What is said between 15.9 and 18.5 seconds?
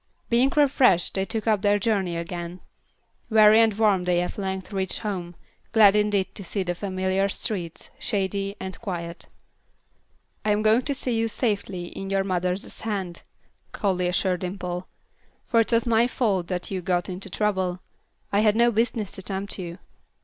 fault that you got into trouble. I